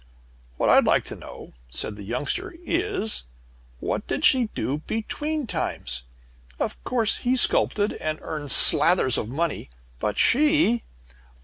[0.57, 3.25] "What I'd like to know," said the Youngster, "is,
[3.79, 6.01] what did she do between times?
[6.59, 9.69] Of course he sculpted, and earned slathers of money.
[9.99, 10.85] But she